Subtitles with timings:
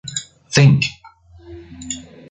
[0.55, 0.85] Think!